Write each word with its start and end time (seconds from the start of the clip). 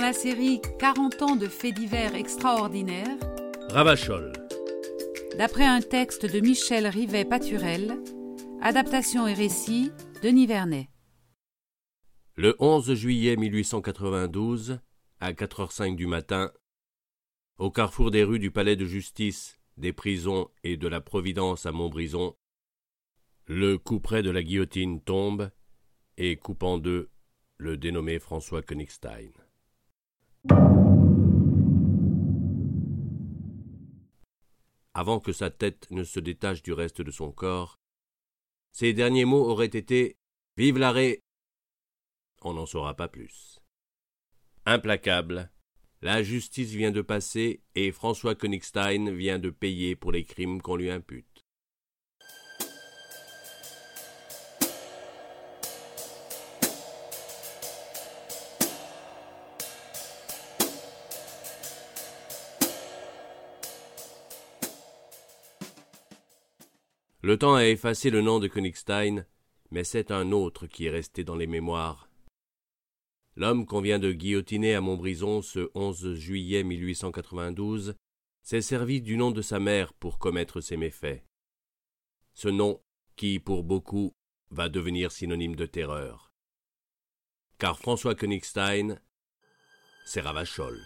Dans 0.00 0.06
la 0.06 0.12
série 0.14 0.62
40 0.78 1.20
ans 1.20 1.36
de 1.36 1.46
faits 1.46 1.74
divers 1.74 2.14
extraordinaires, 2.14 3.18
Ravachol. 3.68 4.32
d'après 5.36 5.66
un 5.66 5.82
texte 5.82 6.24
de 6.24 6.40
Michel 6.40 6.86
Rivet-Paturel, 6.86 7.98
adaptation 8.62 9.28
et 9.28 9.34
récit 9.34 9.92
Denis 10.22 10.46
Vernet. 10.46 10.88
Le 12.34 12.56
11 12.60 12.94
juillet 12.94 13.36
1892, 13.36 14.80
à 15.20 15.34
4h05 15.34 15.96
du 15.96 16.06
matin, 16.06 16.50
au 17.58 17.70
carrefour 17.70 18.10
des 18.10 18.24
rues 18.24 18.38
du 18.38 18.50
palais 18.50 18.76
de 18.76 18.86
justice, 18.86 19.60
des 19.76 19.92
prisons 19.92 20.48
et 20.64 20.78
de 20.78 20.88
la 20.88 21.02
Providence 21.02 21.66
à 21.66 21.72
Montbrison, 21.72 22.34
le 23.44 23.76
couperet 23.76 24.22
de 24.22 24.30
la 24.30 24.42
guillotine 24.42 25.02
tombe 25.02 25.50
et 26.16 26.36
coupe 26.36 26.62
en 26.62 26.78
deux 26.78 27.10
le 27.58 27.76
dénommé 27.76 28.18
François 28.18 28.62
Königstein. 28.62 29.28
Avant 34.94 35.20
que 35.20 35.32
sa 35.32 35.50
tête 35.50 35.90
ne 35.90 36.04
se 36.04 36.20
détache 36.20 36.62
du 36.62 36.72
reste 36.72 37.02
de 37.02 37.10
son 37.10 37.32
corps, 37.32 37.76
ses 38.72 38.92
derniers 38.92 39.24
mots 39.24 39.44
auraient 39.44 39.66
été 39.66 40.16
Vive 40.56 40.78
l'arrêt 40.78 41.20
On 42.42 42.54
n'en 42.54 42.66
saura 42.66 42.94
pas 42.94 43.08
plus. 43.08 43.60
Implacable, 44.66 45.50
la 46.02 46.22
justice 46.22 46.70
vient 46.70 46.90
de 46.90 47.02
passer 47.02 47.62
et 47.74 47.92
François 47.92 48.34
Königstein 48.34 49.10
vient 49.14 49.38
de 49.38 49.50
payer 49.50 49.96
pour 49.96 50.12
les 50.12 50.24
crimes 50.24 50.62
qu'on 50.62 50.76
lui 50.76 50.90
impute. 50.90 51.29
Le 67.22 67.36
temps 67.36 67.54
a 67.54 67.66
effacé 67.66 68.08
le 68.08 68.22
nom 68.22 68.38
de 68.38 68.48
Königstein, 68.48 69.26
mais 69.70 69.84
c'est 69.84 70.10
un 70.10 70.32
autre 70.32 70.66
qui 70.66 70.86
est 70.86 70.90
resté 70.90 71.22
dans 71.22 71.36
les 71.36 71.46
mémoires. 71.46 72.08
L'homme 73.36 73.66
qu'on 73.66 73.82
vient 73.82 73.98
de 73.98 74.12
guillotiner 74.12 74.74
à 74.74 74.80
Montbrison 74.80 75.42
ce 75.42 75.70
11 75.74 76.14
juillet 76.14 76.62
1892 76.62 77.94
s'est 78.42 78.62
servi 78.62 79.02
du 79.02 79.18
nom 79.18 79.32
de 79.32 79.42
sa 79.42 79.60
mère 79.60 79.92
pour 79.92 80.18
commettre 80.18 80.60
ses 80.62 80.78
méfaits. 80.78 81.22
Ce 82.32 82.48
nom 82.48 82.80
qui, 83.16 83.38
pour 83.38 83.64
beaucoup, 83.64 84.12
va 84.50 84.70
devenir 84.70 85.12
synonyme 85.12 85.56
de 85.56 85.66
terreur. 85.66 86.32
Car 87.58 87.78
François 87.78 88.14
Königstein, 88.14 88.98
c'est 90.06 90.22
Ravachol. 90.22 90.80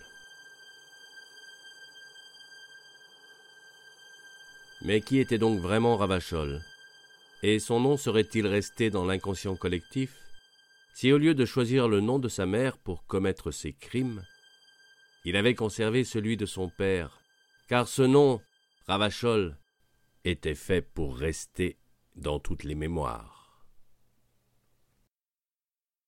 Mais 4.85 5.01
qui 5.01 5.19
était 5.19 5.39
donc 5.39 5.61
vraiment 5.61 5.97
Ravachol? 5.97 6.61
Et 7.43 7.59
son 7.59 7.81
nom 7.81 7.97
serait-il 7.97 8.47
resté 8.47 8.91
dans 8.91 9.07
l'inconscient 9.07 9.57
collectif? 9.57 10.15
Si 10.95 11.11
au 11.11 11.19
lieu 11.19 11.35
de 11.35 11.45
choisir 11.45 11.89
le 11.89 12.01
nom 12.01 12.19
de 12.19 12.29
sa 12.29 12.45
mère 12.45 12.77
pour 12.79 13.07
commettre 13.07 13.51
ses 13.51 13.73
crimes, 13.73 14.23
il 15.25 15.37
avait 15.37 15.55
conservé 15.55 16.05
celui 16.05 16.37
de 16.37 16.47
son 16.47 16.69
père, 16.69 17.19
car 17.67 17.89
ce 17.89 18.03
nom, 18.03 18.43
Ravachol, 18.87 19.57
était 20.25 20.55
fait 20.55 20.83
pour 20.83 21.17
rester 21.17 21.79
dans 22.15 22.39
toutes 22.39 22.65
les 22.65 22.75
mémoires. 22.75 23.67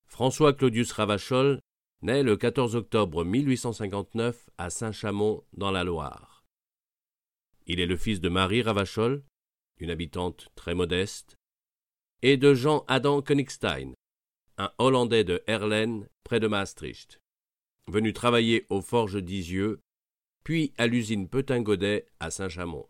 François 0.06 0.52
Claudius 0.52 0.92
Ravachol 0.92 1.60
naît 2.02 2.22
le 2.22 2.36
14 2.36 2.76
octobre 2.76 3.24
1859 3.24 4.50
à 4.58 4.70
Saint-Chamond 4.70 5.42
dans 5.54 5.70
la 5.70 5.82
Loire. 5.82 6.35
Il 7.66 7.80
est 7.80 7.86
le 7.86 7.96
fils 7.96 8.20
de 8.20 8.28
Marie 8.28 8.62
Ravachol, 8.62 9.24
une 9.78 9.90
habitante 9.90 10.48
très 10.54 10.74
modeste, 10.74 11.36
et 12.22 12.36
de 12.36 12.54
Jean 12.54 12.84
Adam 12.88 13.22
Königstein, 13.22 13.94
un 14.56 14.72
Hollandais 14.78 15.24
de 15.24 15.42
Herlen, 15.46 16.08
près 16.22 16.40
de 16.40 16.46
Maastricht, 16.46 17.20
venu 17.88 18.12
travailler 18.12 18.66
aux 18.70 18.82
forges 18.82 19.22
d'Isieux, 19.22 19.80
puis 20.44 20.72
à 20.78 20.86
l'usine 20.86 21.28
Petin-Godet 21.28 22.06
à 22.20 22.30
Saint-Chamond. 22.30 22.88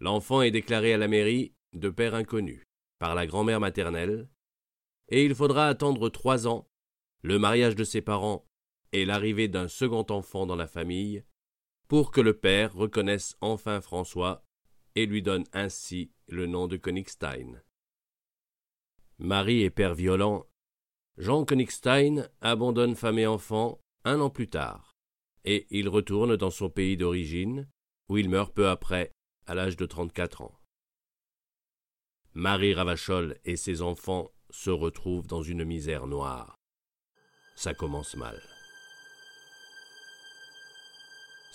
L'enfant 0.00 0.42
est 0.42 0.50
déclaré 0.50 0.92
à 0.92 0.98
la 0.98 1.08
mairie 1.08 1.54
de 1.74 1.90
père 1.90 2.14
inconnu 2.14 2.64
par 2.98 3.14
la 3.14 3.26
grand-mère 3.26 3.60
maternelle, 3.60 4.28
et 5.08 5.24
il 5.24 5.34
faudra 5.34 5.68
attendre 5.68 6.08
trois 6.08 6.48
ans, 6.48 6.66
le 7.22 7.38
mariage 7.38 7.76
de 7.76 7.84
ses 7.84 8.00
parents 8.00 8.46
et 8.92 9.04
l'arrivée 9.04 9.48
d'un 9.48 9.68
second 9.68 10.06
enfant 10.08 10.46
dans 10.46 10.56
la 10.56 10.66
famille, 10.66 11.22
pour 11.88 12.10
que 12.10 12.20
le 12.20 12.34
père 12.34 12.74
reconnaisse 12.74 13.36
enfin 13.40 13.80
François 13.80 14.42
et 14.94 15.06
lui 15.06 15.22
donne 15.22 15.44
ainsi 15.52 16.10
le 16.26 16.46
nom 16.46 16.66
de 16.66 16.76
Königstein. 16.76 17.62
Marie 19.18 19.62
et 19.62 19.70
père 19.70 19.94
violent, 19.94 20.46
Jean 21.16 21.44
Königstein 21.44 22.28
abandonne 22.40 22.96
femme 22.96 23.18
et 23.18 23.26
enfant 23.26 23.80
un 24.04 24.20
an 24.20 24.30
plus 24.30 24.48
tard, 24.48 24.96
et 25.44 25.66
il 25.70 25.88
retourne 25.88 26.36
dans 26.36 26.50
son 26.50 26.68
pays 26.68 26.96
d'origine, 26.96 27.68
où 28.08 28.18
il 28.18 28.28
meurt 28.28 28.54
peu 28.54 28.68
après, 28.68 29.12
à 29.46 29.54
l'âge 29.54 29.76
de 29.76 29.86
trente-quatre 29.86 30.42
ans. 30.42 30.58
Marie 32.34 32.74
Ravachol 32.74 33.38
et 33.44 33.56
ses 33.56 33.80
enfants 33.80 34.30
se 34.50 34.70
retrouvent 34.70 35.26
dans 35.26 35.42
une 35.42 35.64
misère 35.64 36.06
noire. 36.06 36.56
Ça 37.54 37.72
commence 37.72 38.14
mal. 38.16 38.42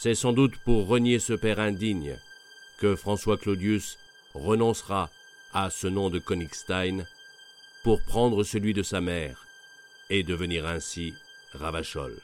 C'est 0.03 0.15
sans 0.15 0.33
doute 0.33 0.57
pour 0.63 0.87
renier 0.87 1.19
ce 1.19 1.33
père 1.33 1.59
indigne 1.59 2.17
que 2.79 2.95
François 2.95 3.37
Claudius 3.37 3.99
renoncera 4.33 5.11
à 5.53 5.69
ce 5.69 5.85
nom 5.85 6.09
de 6.09 6.17
Königstein 6.17 7.05
pour 7.83 8.01
prendre 8.07 8.43
celui 8.43 8.73
de 8.73 8.81
sa 8.81 8.99
mère 8.99 9.45
et 10.09 10.23
devenir 10.23 10.65
ainsi 10.65 11.13
Ravachol. 11.51 12.19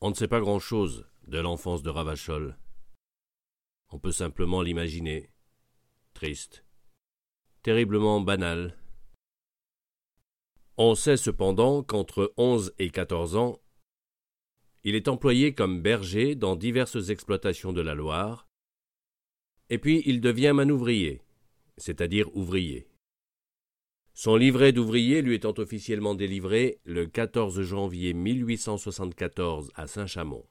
On 0.00 0.10
ne 0.10 0.14
sait 0.16 0.26
pas 0.26 0.40
grand-chose 0.40 1.06
de 1.28 1.38
l'enfance 1.38 1.84
de 1.84 1.90
Ravachol. 1.90 2.58
On 3.90 4.00
peut 4.00 4.10
simplement 4.10 4.60
l'imaginer, 4.60 5.30
triste, 6.14 6.64
terriblement 7.62 8.20
banal. 8.20 8.76
On 10.78 10.94
sait 10.94 11.16
cependant 11.16 11.82
qu'entre 11.82 12.34
onze 12.36 12.74
et 12.78 12.90
quatorze 12.90 13.34
ans, 13.34 13.62
il 14.84 14.94
est 14.94 15.08
employé 15.08 15.54
comme 15.54 15.80
berger 15.80 16.34
dans 16.34 16.54
diverses 16.54 17.08
exploitations 17.08 17.72
de 17.72 17.80
la 17.80 17.94
Loire, 17.94 18.46
et 19.70 19.78
puis 19.78 20.02
il 20.04 20.20
devient 20.20 20.52
manouvrier, 20.54 21.22
c'est-à-dire 21.78 22.34
ouvrier. 22.36 22.88
Son 24.12 24.36
livret 24.36 24.72
d'ouvrier 24.72 25.22
lui 25.22 25.34
étant 25.34 25.54
officiellement 25.58 26.14
délivré 26.14 26.80
le 26.84 27.06
14 27.06 27.62
janvier 27.62 28.12
1874 28.12 29.72
à 29.74 29.86
Saint-Chamond. 29.86 30.46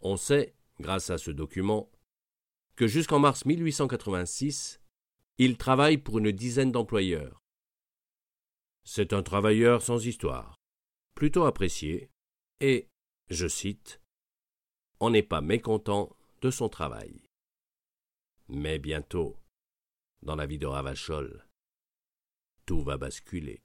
On 0.00 0.16
sait, 0.16 0.54
grâce 0.80 1.10
à 1.10 1.18
ce 1.18 1.32
document, 1.32 1.90
que 2.76 2.86
jusqu'en 2.86 3.18
mars 3.18 3.44
1886, 3.44 4.80
il 5.38 5.56
travaille 5.56 5.98
pour 5.98 6.18
une 6.18 6.32
dizaine 6.32 6.72
d'employeurs. 6.72 7.43
C'est 8.86 9.14
un 9.14 9.22
travailleur 9.22 9.80
sans 9.80 10.04
histoire, 10.06 10.56
plutôt 11.14 11.44
apprécié, 11.44 12.10
et, 12.60 12.88
je 13.30 13.48
cite, 13.48 14.02
On 15.00 15.10
n'est 15.10 15.22
pas 15.22 15.40
mécontent 15.40 16.14
de 16.42 16.50
son 16.50 16.68
travail. 16.68 17.22
Mais 18.48 18.78
bientôt, 18.78 19.38
dans 20.22 20.36
la 20.36 20.44
vie 20.44 20.58
de 20.58 20.66
Ravachol, 20.66 21.46
tout 22.66 22.82
va 22.82 22.98
basculer. 22.98 23.62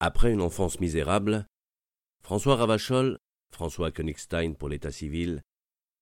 Après 0.00 0.32
une 0.32 0.40
enfance 0.40 0.80
misérable, 0.80 1.46
François 2.22 2.56
Ravachol, 2.56 3.18
François 3.52 3.90
Königstein 3.90 4.54
pour 4.54 4.70
l'état 4.70 4.90
civil, 4.90 5.42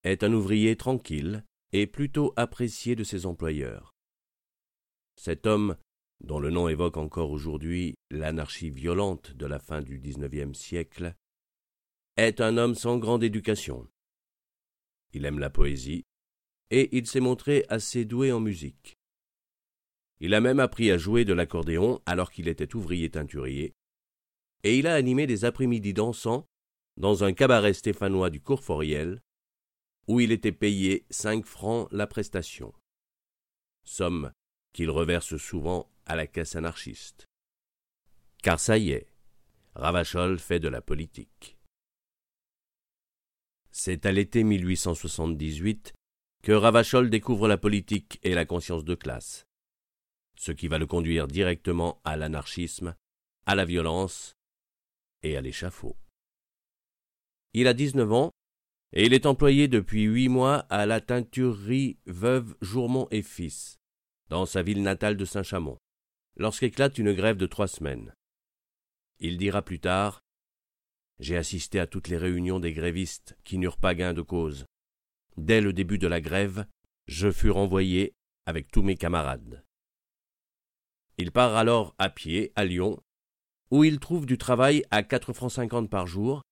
est 0.05 0.23
un 0.23 0.33
ouvrier 0.33 0.77
tranquille 0.77 1.45
et 1.73 1.87
plutôt 1.87 2.33
apprécié 2.37 2.97
de 2.97 3.05
ses 3.05 3.27
employeurs. 3.27 3.95
Cet 5.17 5.47
homme, 5.47 5.77
dont 6.21 6.41
le 6.41 6.51
nom 6.51 6.69
évoque 6.69 6.97
encore 6.97 7.31
aujourd'hui 7.31 7.95
l'anarchie 8.11 8.71
violente 8.71 9.33
de 9.33 9.47
la 9.47 9.59
fin 9.59 9.83
du 9.83 9.99
XIXe 9.99 10.57
siècle, 10.57 11.15
est 12.17 12.41
un 12.41 12.57
homme 12.57 12.75
sans 12.75 12.99
grande 12.99 13.23
éducation. 13.23 13.89
Il 15.13 15.25
aime 15.25 15.39
la 15.39 15.51
poésie, 15.51 16.05
et 16.71 16.97
il 16.97 17.07
s'est 17.07 17.21
montré 17.21 17.65
assez 17.69 18.05
doué 18.05 18.33
en 18.33 18.41
musique. 18.41 18.97
Il 20.21 20.35
a 20.35 20.41
même 20.41 20.61
appris 20.61 20.91
à 20.91 20.99
jouer 20.99 21.25
de 21.25 21.33
l'accordéon 21.33 22.03
alors 22.07 22.31
qu'il 22.31 22.49
était 22.49 22.75
ouvrier 22.75 23.11
teinturier, 23.11 23.75
et 24.65 24.79
il 24.79 24.87
a 24.87 24.95
animé 24.95 25.27
des 25.27 25.45
après-midi 25.45 25.95
dansants 25.95 26.47
dans 26.97 27.23
un 27.23 27.33
cabaret 27.33 27.73
stéphanois 27.73 28.31
du 28.31 28.41
Cours 28.41 28.65
où 30.09 30.21
il 30.21 30.33
était 30.33 30.53
payé 30.53 31.07
cinq 31.11 31.45
francs 31.45 31.87
la 31.93 32.07
prestation, 32.07 32.73
somme 33.85 34.33
qu'il 34.73 34.91
reverse 34.91 35.37
souvent 35.37 35.91
à 36.07 36.17
la 36.17 36.27
caisse 36.27 36.57
anarchiste. 36.57 37.27
Car 38.43 38.59
ça 38.59 38.79
y 38.79 38.91
est, 38.91 39.13
Ravachol 39.75 40.39
fait 40.39 40.61
de 40.61 40.69
la 40.69 40.81
politique. 40.81 41.59
C'est 43.71 44.07
à 44.07 44.13
l'été 44.13 44.45
1878 44.45 45.93
que 46.43 46.53
Ravachol 46.53 47.11
découvre 47.11 47.47
la 47.47 47.59
politique 47.59 48.19
et 48.23 48.35
la 48.35 48.47
conscience 48.47 48.85
de 48.85 48.95
classe, 48.95 49.45
ce 50.37 50.53
qui 50.53 50.69
va 50.69 50.79
le 50.79 50.87
conduire 50.87 51.29
directement 51.29 52.01
à 52.05 52.17
l'anarchisme, 52.17 52.97
à 53.45 53.55
la 53.55 53.65
violence 53.65 54.35
et 55.23 55.37
à 55.37 55.41
l'échafaud. 55.41 55.97
Il 57.53 57.67
a 57.67 57.75
dix-neuf 57.75 58.13
ans 58.13 58.33
et 58.93 59.07
il 59.07 59.13
est 59.13 59.27
employé 59.27 59.69
depuis 59.69 60.05
huit 60.05 60.29
mois 60.29 60.59
à 60.71 60.87
la 60.87 61.01
teinturerie 61.01 61.99
Veuve 62.07 62.55
Jourmont 62.61 63.09
et 63.11 63.23
Fils, 63.23 63.79
dans 64.29 64.47
sa 64.47 64.63
ville 64.63 64.83
natale 64.83 65.17
de 65.17 65.25
Saint-Chamond, 65.25 65.79
lorsqu'éclate 66.37 66.99
une 66.99 67.13
grève 67.13 67.37
de 67.37 67.47
trois 67.47 67.69
semaines. 67.69 68.15
Il 69.19 69.37
dira 69.37 69.63
plus 69.63 69.81
tard 69.81 70.21
J'ai 71.19 71.37
assisté 71.37 71.81
à 71.81 71.87
toutes 71.87 72.09
les 72.09 72.17
réunions 72.17 72.61
des 72.61 72.73
grévistes 72.73 73.37
qui 73.45 73.59
n'eurent 73.59 73.79
pas 73.79 73.95
gain 73.95 74.15
de 74.15 74.23
cause. 74.23 74.65
Dès 75.37 75.61
le 75.61 75.73
début 75.73 75.99
de 75.99 76.07
la 76.07 76.21
grève, 76.21 76.67
je 77.07 77.31
fus 77.31 77.51
renvoyé 77.51 78.15
avec 78.47 78.71
tous 78.71 78.83
mes 78.83 78.97
camarades. 78.97 79.65
Il 81.19 81.33
part 81.33 81.57
alors 81.57 81.95
à 81.99 82.09
pied 82.11 82.53
à 82.55 82.65
Lyon 82.65 83.03
où 83.71 83.85
il 83.85 84.01
trouve 84.01 84.27
du 84.27 84.39
travail 84.39 84.83
à 84.91 85.03
quatre 85.03 85.33
francs 85.33 85.53
cinquante 85.53 85.91
par 85.91 86.07
jour, 86.07 86.43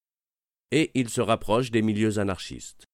et 0.70 0.90
il 0.94 1.08
se 1.08 1.20
rapproche 1.20 1.70
des 1.70 1.82
milieux 1.82 2.18
anarchistes. 2.18 2.84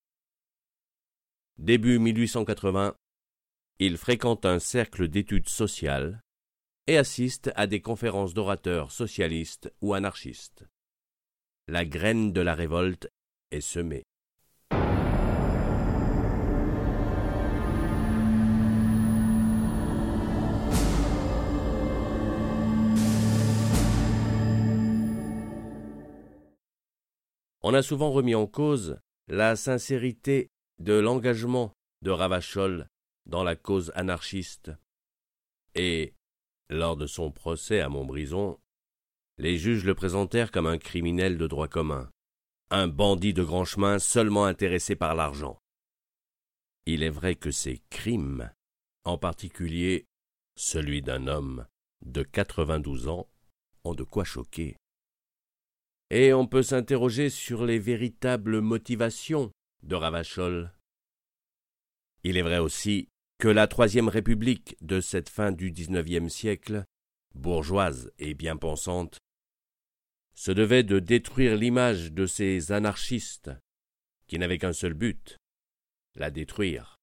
Début 1.59 1.99
1880, 1.99 2.97
il 3.79 3.99
fréquente 3.99 4.47
un 4.47 4.59
cercle 4.59 5.09
d'études 5.09 5.49
sociales 5.49 6.21
et 6.87 6.97
assiste 6.99 7.51
à 7.55 7.67
des 7.67 7.81
conférences 7.81 8.35
d'orateurs 8.35 8.91
socialistes 8.91 9.73
ou 9.81 9.95
anarchistes. 9.95 10.65
La 11.69 11.85
graine 11.85 12.33
de 12.33 12.41
la 12.41 12.55
révolte 12.55 13.09
est 13.51 13.61
semée. 13.61 14.05
On 27.63 27.75
a 27.75 27.83
souvent 27.83 28.11
remis 28.11 28.35
en 28.35 28.47
cause 28.47 28.99
la 29.29 29.55
sincérité 29.55 30.51
de 30.79 30.95
l'engagement 30.95 31.73
de 32.03 32.11
Ravachol 32.11 32.89
dans 33.27 33.45
la 33.45 33.55
cause 33.55 33.93
anarchiste. 33.95 34.73
Et, 35.75 36.15
lors 36.69 36.97
de 36.97 37.07
son 37.07 37.31
procès 37.31 37.81
à 37.81 37.89
Montbrison, 37.89 38.59
les 39.39 39.59
juges 39.59 39.85
le 39.85 39.95
présentèrent 39.95 40.51
comme 40.51 40.67
un 40.67 40.79
criminel 40.79 41.39
de 41.39 41.47
droit 41.47 41.69
commun, 41.69 42.11
un 42.71 42.89
bandit 42.89 43.33
de 43.33 43.45
grand 43.45 43.65
chemin 43.65 43.99
seulement 43.99 44.45
intéressé 44.45 44.97
par 44.97 45.15
l'argent. 45.15 45.59
Il 46.87 47.03
est 47.03 47.11
vrai 47.11 47.37
que 47.37 47.53
ces 47.53 47.81
crimes, 47.91 48.51
en 49.05 49.19
particulier 49.19 50.07
celui 50.57 51.01
d'un 51.01 51.29
homme 51.29 51.67
de 52.05 52.23
quatre-vingt-douze 52.23 53.09
ans, 53.09 53.29
ont 53.85 53.95
de 53.95 54.03
quoi 54.03 54.25
choquer 54.25 54.77
et 56.13 56.35
on 56.35 56.47
peut 56.47 56.63
s'interroger 56.63 57.31
sur 57.31 57.65
les 57.65 57.79
véritables 57.79 58.61
motivations 58.61 59.51
de 59.83 59.95
Ravachol. 59.95 60.71
Il 62.23 62.37
est 62.37 62.43
vrai 62.43 62.59
aussi 62.59 63.09
que 63.39 63.49
la 63.49 63.67
Troisième 63.67 64.09
République 64.09 64.77
de 64.83 65.01
cette 65.01 65.31
fin 65.31 65.53
du 65.53 65.73
XIXe 65.73 66.31
siècle, 66.31 66.85
bourgeoise 67.35 68.13
et 68.19 68.35
bien 68.35 68.59
pensante, 68.59 69.21
se 70.35 70.53
devait 70.53 70.83
de 70.83 70.99
détruire 70.99 71.57
l'image 71.57 72.13
de 72.13 72.27
ces 72.27 72.73
anarchistes 72.73 73.51
qui 74.27 74.39
n'avaient 74.39 74.59
qu'un 74.59 74.75
seul 74.75 74.93
but, 74.93 75.39
la 76.15 76.31
détruire. 76.31 76.99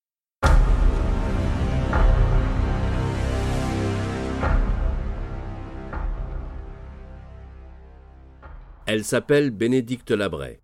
Elle 8.92 9.06
s'appelle 9.06 9.52
Bénédicte 9.52 10.10
Labray, 10.10 10.64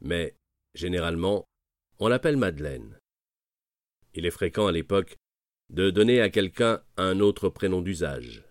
mais 0.00 0.34
généralement 0.74 1.44
on 2.00 2.08
l'appelle 2.08 2.36
Madeleine. 2.36 2.98
Il 4.14 4.26
est 4.26 4.32
fréquent 4.32 4.66
à 4.66 4.72
l'époque 4.72 5.16
de 5.70 5.90
donner 5.90 6.20
à 6.20 6.28
quelqu'un 6.28 6.82
un 6.96 7.20
autre 7.20 7.48
prénom 7.48 7.80
d'usage. 7.80 8.44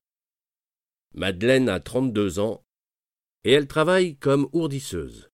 Madeleine 1.13 1.67
a 1.67 1.81
trente-deux 1.81 2.39
ans 2.39 2.63
et 3.43 3.51
elle 3.51 3.67
travaille 3.67 4.15
comme 4.15 4.47
ourdisseuse. 4.53 5.29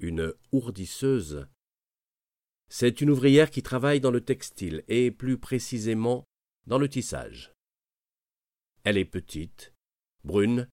Une 0.00 0.34
ourdisseuse, 0.50 1.46
c'est 2.68 3.00
une 3.00 3.10
ouvrière 3.10 3.52
qui 3.52 3.62
travaille 3.62 4.00
dans 4.00 4.10
le 4.10 4.22
textile 4.22 4.82
et 4.88 5.12
plus 5.12 5.38
précisément 5.38 6.24
dans 6.66 6.78
le 6.78 6.88
tissage. 6.88 7.52
Elle 8.82 8.98
est 8.98 9.04
petite, 9.04 9.72
brune, 10.24 10.68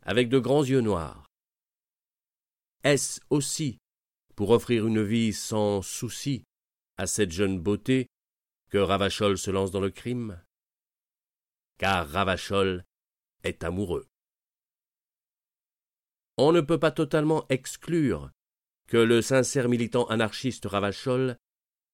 avec 0.00 0.30
de 0.30 0.38
grands 0.38 0.64
yeux 0.64 0.80
noirs. 0.80 1.21
Est-ce 2.84 3.20
aussi 3.30 3.78
pour 4.34 4.50
offrir 4.50 4.86
une 4.86 5.02
vie 5.02 5.32
sans 5.32 5.82
souci 5.82 6.44
à 6.96 7.06
cette 7.06 7.30
jeune 7.30 7.60
beauté 7.60 8.08
que 8.70 8.78
Ravachol 8.78 9.38
se 9.38 9.50
lance 9.52 9.70
dans 9.70 9.80
le 9.80 9.90
crime? 9.90 10.42
Car 11.78 12.08
Ravachol 12.08 12.84
est 13.44 13.62
amoureux. 13.62 14.08
On 16.38 16.50
ne 16.50 16.60
peut 16.60 16.78
pas 16.78 16.90
totalement 16.90 17.46
exclure 17.50 18.30
que 18.88 18.96
le 18.96 19.22
sincère 19.22 19.68
militant 19.68 20.06
anarchiste 20.06 20.64
Ravachol 20.66 21.36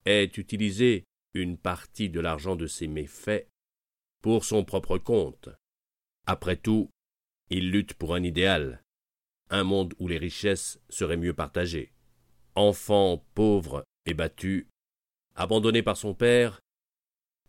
ait 0.07 0.25
utilisé 0.25 1.05
une 1.35 1.59
partie 1.59 2.09
de 2.09 2.21
l'argent 2.21 2.57
de 2.57 2.67
ses 2.67 2.87
méfaits 2.87 3.47
pour 4.23 4.45
son 4.45 4.65
propre 4.65 4.97
compte. 4.97 5.51
Après 6.27 6.57
tout, 6.57 6.91
il 7.51 7.71
lutte 7.71 7.95
pour 7.95 8.15
un 8.15 8.23
idéal, 8.23 8.83
un 9.51 9.65
monde 9.65 9.95
où 9.99 10.09
les 10.09 10.19
richesses 10.19 10.81
seraient 10.89 11.17
mieux 11.17 11.35
partagées. 11.35 11.93
Enfant 12.55 13.25
pauvre 13.35 13.85
et 14.07 14.15
battu, 14.15 14.69
abandonné 15.35 15.83
par 15.83 15.97
son 15.97 16.15
père, 16.15 16.61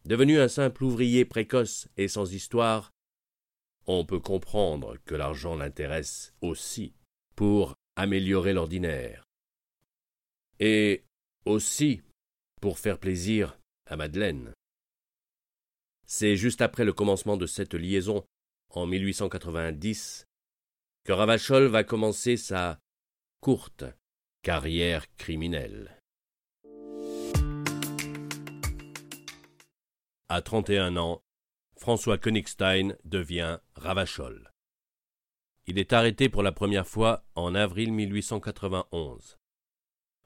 devenu 0.06 0.40
un 0.40 0.48
simple 0.48 0.84
ouvrier 0.84 1.26
précoce 1.26 1.88
et 1.98 2.08
sans 2.08 2.34
histoire, 2.34 2.92
on 3.88 4.06
peut 4.06 4.20
comprendre 4.20 4.98
que 5.06 5.16
l'argent 5.16 5.56
l'intéresse 5.56 6.34
aussi 6.42 6.94
pour 7.36 7.76
améliorer 7.96 8.54
l'ordinaire. 8.54 9.24
Et 10.60 11.04
aussi 11.46 12.02
pour 12.62 12.80
faire 12.80 13.00
plaisir 13.00 13.58
à 13.86 13.96
Madeleine. 13.96 14.54
C'est 16.06 16.36
juste 16.36 16.62
après 16.62 16.86
le 16.86 16.94
commencement 16.94 17.38
de 17.38 17.46
cette 17.46 17.74
liaison, 17.74 18.24
en 18.70 18.86
1890, 18.86 20.26
que 21.04 21.12
Ravachol 21.12 21.66
va 21.68 21.84
commencer 21.84 22.38
sa 22.38 22.80
courte 23.40 23.86
carrière 24.42 25.06
criminelle. 25.16 26.02
À 30.28 30.42
31 30.42 30.98
ans, 30.98 31.24
François 31.76 32.18
Königstein 32.18 32.96
devient 33.04 33.60
Ravachol. 33.76 34.52
Il 35.66 35.80
est 35.80 35.94
arrêté 35.94 36.30
pour 36.30 36.44
la 36.44 36.52
première 36.52 36.88
fois 36.88 37.24
en 37.36 37.56
avril 37.56 37.94
1891. 37.94 39.38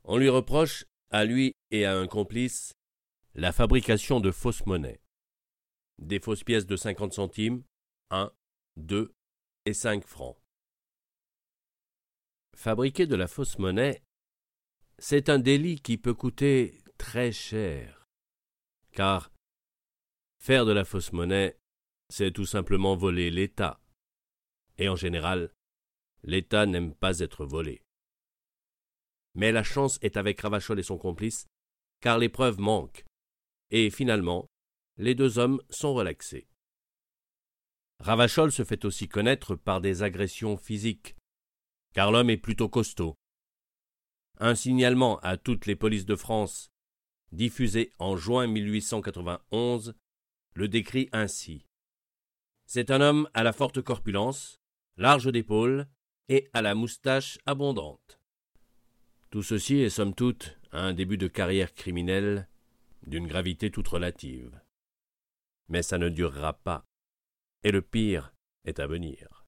On 0.03 0.17
lui 0.17 0.29
reproche 0.29 0.85
à 1.09 1.25
lui 1.25 1.55
et 1.71 1.85
à 1.85 1.95
un 1.95 2.07
complice, 2.07 2.73
la 3.35 3.51
fabrication 3.51 4.19
de 4.19 4.31
fausses 4.31 4.65
monnaies. 4.65 5.01
Des 5.99 6.19
fausses 6.19 6.43
pièces 6.43 6.65
de 6.65 6.75
50 6.75 7.13
centimes, 7.13 7.63
1, 8.09 8.31
2 8.77 9.13
et 9.65 9.73
5 9.73 10.05
francs. 10.05 10.37
Fabriquer 12.63 13.07
de 13.07 13.17
la 13.17 13.27
fausse 13.27 13.59
monnaie, 13.59 14.01
c'est 14.97 15.27
un 15.27 15.37
délit 15.37 15.81
qui 15.81 15.97
peut 15.97 16.13
coûter 16.13 16.79
très 16.97 17.33
cher, 17.33 18.07
car 18.93 19.33
faire 20.39 20.65
de 20.65 20.71
la 20.71 20.85
fausse 20.85 21.11
monnaie, 21.11 21.57
c'est 22.07 22.31
tout 22.31 22.45
simplement 22.45 22.95
voler 22.95 23.31
l'État. 23.31 23.81
Et 24.77 24.87
en 24.87 24.95
général, 24.95 25.51
l'État 26.23 26.65
n'aime 26.65 26.95
pas 26.95 27.19
être 27.19 27.45
volé. 27.45 27.81
Mais 29.35 29.51
la 29.51 29.63
chance 29.63 29.99
est 30.01 30.15
avec 30.15 30.39
Ravachol 30.39 30.79
et 30.79 30.83
son 30.83 30.97
complice, 30.97 31.47
car 31.99 32.17
les 32.17 32.29
preuves 32.29 32.61
manquent, 32.61 33.03
et 33.71 33.89
finalement, 33.89 34.47
les 34.95 35.15
deux 35.15 35.37
hommes 35.37 35.61
sont 35.69 35.93
relaxés. 35.93 36.47
Ravachol 37.99 38.53
se 38.53 38.63
fait 38.63 38.85
aussi 38.85 39.09
connaître 39.09 39.57
par 39.57 39.81
des 39.81 40.01
agressions 40.01 40.55
physiques, 40.55 41.17
car 41.93 42.11
l'homme 42.11 42.29
est 42.29 42.37
plutôt 42.37 42.69
costaud. 42.69 43.17
Un 44.39 44.55
signalement 44.55 45.19
à 45.19 45.37
toutes 45.37 45.65
les 45.65 45.75
polices 45.75 46.05
de 46.05 46.15
France, 46.15 46.71
diffusé 47.31 47.93
en 47.99 48.15
juin 48.15 48.47
1891, 48.47 49.95
le 50.55 50.67
décrit 50.67 51.09
ainsi. 51.11 51.65
C'est 52.65 52.91
un 52.91 53.01
homme 53.01 53.29
à 53.33 53.43
la 53.43 53.53
forte 53.53 53.81
corpulence, 53.81 54.59
large 54.97 55.31
d'épaules 55.31 55.87
et 56.29 56.49
à 56.53 56.61
la 56.61 56.75
moustache 56.75 57.37
abondante. 57.45 58.19
Tout 59.29 59.43
ceci 59.43 59.77
est 59.77 59.89
somme 59.89 60.13
toute 60.13 60.57
un 60.71 60.93
début 60.93 61.17
de 61.17 61.27
carrière 61.27 61.73
criminelle 61.73 62.47
d'une 63.05 63.27
gravité 63.27 63.69
toute 63.69 63.87
relative. 63.87 64.59
Mais 65.69 65.83
ça 65.83 65.97
ne 65.97 66.09
durera 66.09 66.53
pas, 66.53 66.85
et 67.63 67.71
le 67.71 67.81
pire 67.81 68.33
est 68.65 68.79
à 68.79 68.87
venir. 68.87 69.42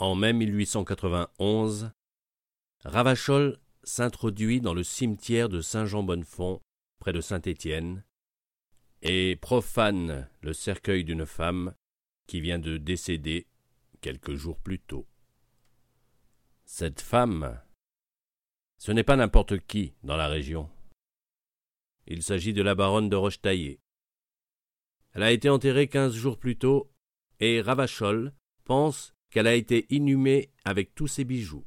En 0.00 0.14
mai 0.14 0.32
1891, 0.32 1.90
Ravachol 2.84 3.58
s'introduit 3.82 4.60
dans 4.60 4.72
le 4.72 4.84
cimetière 4.84 5.48
de 5.48 5.60
Saint-Jean-Bonnefond, 5.60 6.62
près 7.00 7.12
de 7.12 7.20
Saint-Étienne, 7.20 8.04
et 9.02 9.34
profane 9.34 10.30
le 10.40 10.52
cercueil 10.52 11.02
d'une 11.02 11.26
femme 11.26 11.74
qui 12.28 12.40
vient 12.40 12.60
de 12.60 12.76
décéder 12.76 13.48
quelques 14.00 14.36
jours 14.36 14.60
plus 14.60 14.78
tôt. 14.78 15.08
Cette 16.64 17.00
femme, 17.00 17.60
ce 18.76 18.92
n'est 18.92 19.02
pas 19.02 19.16
n'importe 19.16 19.58
qui 19.66 19.94
dans 20.04 20.16
la 20.16 20.28
région. 20.28 20.70
Il 22.06 22.22
s'agit 22.22 22.52
de 22.52 22.62
la 22.62 22.76
baronne 22.76 23.08
de 23.08 23.16
Rochetaillé. 23.16 23.80
Elle 25.14 25.24
a 25.24 25.32
été 25.32 25.48
enterrée 25.48 25.88
quinze 25.88 26.14
jours 26.14 26.38
plus 26.38 26.56
tôt, 26.56 26.88
et 27.40 27.60
Ravachol 27.60 28.32
pense 28.62 29.17
qu'elle 29.30 29.46
a 29.46 29.54
été 29.54 29.86
inhumée 29.90 30.50
avec 30.64 30.94
tous 30.94 31.08
ses 31.08 31.24
bijoux. 31.24 31.66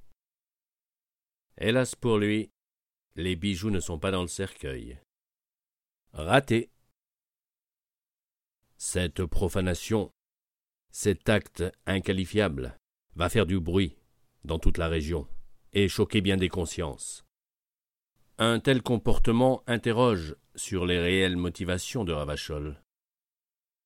Hélas 1.57 1.95
pour 1.95 2.17
lui, 2.17 2.51
les 3.15 3.35
bijoux 3.35 3.69
ne 3.69 3.79
sont 3.79 3.99
pas 3.99 4.11
dans 4.11 4.21
le 4.21 4.27
cercueil. 4.27 4.99
Raté. 6.13 6.71
Cette 8.77 9.25
profanation, 9.25 10.11
cet 10.91 11.29
acte 11.29 11.63
inqualifiable, 11.85 12.77
va 13.15 13.29
faire 13.29 13.45
du 13.45 13.59
bruit 13.59 13.97
dans 14.43 14.59
toute 14.59 14.77
la 14.77 14.87
région 14.87 15.27
et 15.73 15.87
choquer 15.87 16.21
bien 16.21 16.37
des 16.37 16.49
consciences. 16.49 17.23
Un 18.37 18.59
tel 18.59 18.81
comportement 18.81 19.63
interroge 19.67 20.35
sur 20.55 20.85
les 20.85 20.99
réelles 20.99 21.37
motivations 21.37 22.03
de 22.03 22.11
Ravachol. 22.11 22.80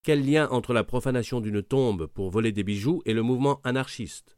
Quel 0.05 0.23
lien 0.23 0.47
entre 0.49 0.71
la 0.71 0.83
profanation 0.83 1.41
d'une 1.41 1.63
tombe 1.63 2.05
pour 2.05 2.29
voler 2.29 2.51
des 2.51 2.63
bijoux 2.63 3.01
et 3.05 3.13
le 3.15 3.23
mouvement 3.23 3.59
anarchiste? 3.63 4.37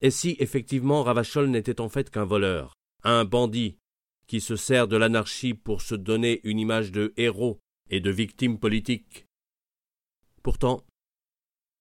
Et 0.00 0.10
si 0.10 0.34
effectivement 0.40 1.04
Ravachol 1.04 1.48
n'était 1.48 1.80
en 1.80 1.88
fait 1.88 2.10
qu'un 2.10 2.24
voleur, 2.24 2.74
un 3.04 3.24
bandit, 3.24 3.78
qui 4.26 4.40
se 4.40 4.56
sert 4.56 4.88
de 4.88 4.96
l'anarchie 4.96 5.54
pour 5.54 5.80
se 5.80 5.94
donner 5.94 6.40
une 6.42 6.58
image 6.58 6.90
de 6.90 7.14
héros 7.16 7.60
et 7.88 8.00
de 8.00 8.10
victime 8.10 8.58
politique? 8.58 9.26
Pourtant, 10.42 10.84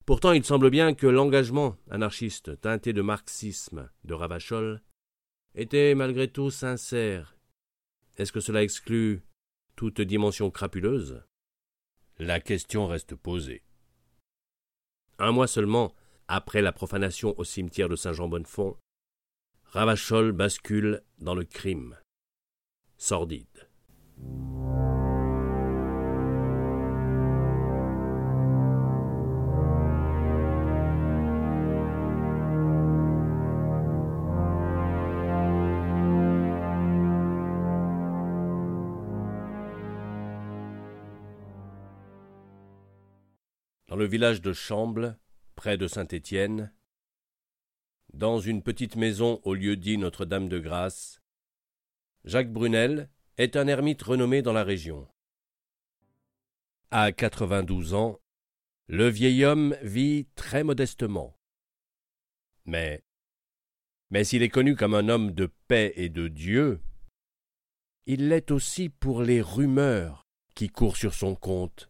pourtant 0.05 0.31
il 0.31 0.45
semble 0.45 0.69
bien 0.69 0.93
que 0.93 1.07
l'engagement 1.07 1.77
anarchiste 1.89 2.61
teinté 2.61 2.93
de 2.93 3.01
marxisme 3.01 3.89
de 4.03 4.13
Ravachol 4.13 4.83
était 5.55 5.95
malgré 5.95 6.27
tout 6.27 6.51
sincère. 6.51 7.35
Est-ce 8.17 8.31
que 8.31 8.39
cela 8.39 8.61
exclut 8.61 9.23
toute 9.75 9.99
dimension 9.99 10.51
crapuleuse? 10.51 11.23
La 12.17 12.39
question 12.39 12.87
reste 12.87 13.15
posée. 13.15 13.63
Un 15.19 15.31
mois 15.31 15.47
seulement 15.47 15.93
après 16.27 16.61
la 16.61 16.71
profanation 16.71 17.33
au 17.37 17.43
cimetière 17.43 17.89
de 17.89 17.95
Saint-Jean-Bonnefond, 17.95 18.77
Ravachol 19.65 20.31
bascule 20.31 21.01
dans 21.19 21.35
le 21.35 21.43
crime. 21.43 21.97
Sordide. 22.97 23.69
Dans 43.95 43.99
le 43.99 44.07
village 44.07 44.41
de 44.41 44.51
Chamble, 44.51 45.17
près 45.55 45.77
de 45.77 45.87
Saint-Étienne, 45.87 46.73
dans 48.11 48.41
une 48.41 48.61
petite 48.61 48.97
maison 48.97 49.39
au 49.43 49.53
lieu 49.53 49.77
dit 49.77 49.97
Notre-Dame 49.97 50.49
de 50.49 50.59
Grâce, 50.59 51.21
Jacques 52.25 52.51
Brunel 52.51 53.09
est 53.37 53.55
un 53.55 53.67
ermite 53.67 54.03
renommé 54.03 54.41
dans 54.41 54.51
la 54.51 54.65
région. 54.65 55.07
À 56.91 57.13
quatre-vingt-douze 57.13 57.93
ans, 57.93 58.19
le 58.87 59.07
vieil 59.07 59.45
homme 59.45 59.77
vit 59.81 60.27
très 60.35 60.65
modestement. 60.65 61.37
Mais, 62.65 63.01
mais 64.09 64.25
s'il 64.25 64.43
est 64.43 64.49
connu 64.49 64.75
comme 64.75 64.93
un 64.93 65.07
homme 65.07 65.31
de 65.31 65.49
paix 65.69 65.93
et 65.95 66.09
de 66.09 66.27
Dieu, 66.27 66.81
il 68.07 68.27
l'est 68.27 68.51
aussi 68.51 68.89
pour 68.89 69.21
les 69.21 69.41
rumeurs 69.41 70.27
qui 70.53 70.67
courent 70.67 70.97
sur 70.97 71.13
son 71.13 71.33
compte 71.33 71.89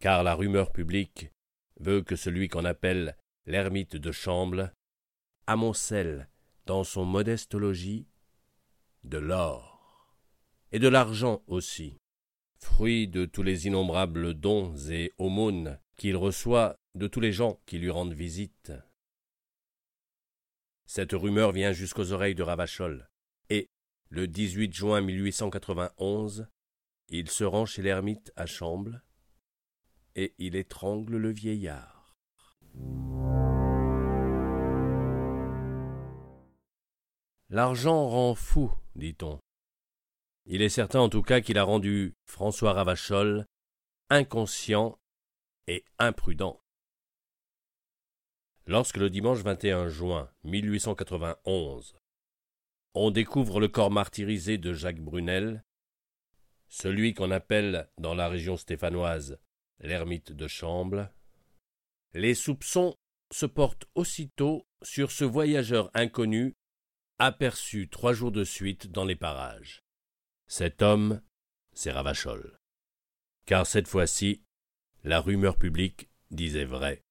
car 0.00 0.22
la 0.22 0.34
rumeur 0.34 0.72
publique 0.72 1.30
veut 1.78 2.02
que 2.02 2.16
celui 2.16 2.48
qu'on 2.48 2.64
appelle 2.64 3.16
l'ermite 3.46 3.96
de 3.96 4.12
Chamble 4.12 4.74
amoncelle 5.46 6.28
dans 6.66 6.84
son 6.84 7.04
modeste 7.04 7.54
logis 7.54 8.06
de 9.04 9.18
l'or 9.18 10.16
et 10.72 10.78
de 10.78 10.88
l'argent 10.88 11.42
aussi, 11.46 11.98
fruit 12.58 13.08
de 13.08 13.24
tous 13.24 13.42
les 13.42 13.66
innombrables 13.66 14.34
dons 14.34 14.76
et 14.88 15.12
aumônes 15.18 15.78
qu'il 15.96 16.16
reçoit 16.16 16.76
de 16.94 17.06
tous 17.06 17.20
les 17.20 17.32
gens 17.32 17.60
qui 17.66 17.78
lui 17.78 17.90
rendent 17.90 18.14
visite. 18.14 18.72
Cette 20.86 21.12
rumeur 21.12 21.52
vient 21.52 21.72
jusqu'aux 21.72 22.12
oreilles 22.12 22.34
de 22.34 22.42
Ravachol, 22.42 23.08
et, 23.48 23.68
le 24.08 24.26
18 24.26 24.72
juin 24.72 25.00
1891, 25.00 26.48
il 27.08 27.30
se 27.30 27.44
rend 27.44 27.66
chez 27.66 27.82
l'ermite 27.82 28.32
à 28.36 28.46
Chamble, 28.46 29.02
et 30.16 30.34
il 30.38 30.56
étrangle 30.56 31.16
le 31.16 31.30
vieillard. 31.30 32.16
L'argent 37.48 38.08
rend 38.08 38.34
fou, 38.34 38.72
dit-on. 38.94 39.40
Il 40.46 40.62
est 40.62 40.68
certain 40.68 41.00
en 41.00 41.08
tout 41.08 41.22
cas 41.22 41.40
qu'il 41.40 41.58
a 41.58 41.64
rendu 41.64 42.14
François 42.26 42.72
Ravachol 42.72 43.46
inconscient 44.08 44.98
et 45.66 45.84
imprudent. 45.98 46.60
Lorsque 48.66 48.96
le 48.96 49.10
dimanche 49.10 49.38
21 49.38 49.88
juin 49.88 50.30
1891, 50.44 51.96
on 52.94 53.10
découvre 53.10 53.60
le 53.60 53.68
corps 53.68 53.90
martyrisé 53.90 54.58
de 54.58 54.72
Jacques 54.72 55.00
Brunel, 55.00 55.64
celui 56.68 57.14
qu'on 57.14 57.30
appelle 57.30 57.88
dans 57.98 58.14
la 58.14 58.28
région 58.28 58.56
stéphanoise 58.56 59.38
l'ermite 59.80 60.32
de 60.32 60.46
Chamble, 60.46 61.12
les 62.12 62.34
soupçons 62.34 62.94
se 63.32 63.46
porte 63.46 63.86
aussitôt 63.94 64.66
sur 64.82 65.10
ce 65.10 65.24
voyageur 65.24 65.90
inconnu 65.94 66.54
aperçu 67.18 67.88
trois 67.88 68.12
jours 68.12 68.32
de 68.32 68.44
suite 68.44 68.90
dans 68.90 69.04
les 69.04 69.16
parages. 69.16 69.82
Cet 70.46 70.82
homme, 70.82 71.20
c'est 71.72 71.92
Ravachol. 71.92 72.58
Car 73.46 73.66
cette 73.66 73.88
fois-ci, 73.88 74.42
la 75.04 75.20
rumeur 75.20 75.56
publique 75.56 76.08
disait 76.30 76.64
vrai. 76.64 77.02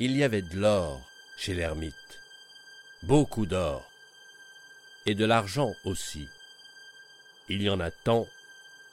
Il 0.00 0.16
y 0.16 0.22
avait 0.22 0.42
de 0.42 0.58
l'or 0.58 1.00
chez 1.38 1.54
l'ermite, 1.54 1.94
beaucoup 3.04 3.46
d'or, 3.46 3.82
et 5.06 5.14
de 5.14 5.24
l'argent 5.24 5.72
aussi. 5.84 6.26
Il 7.48 7.62
y 7.62 7.70
en 7.70 7.80
a 7.80 7.90
tant 7.90 8.26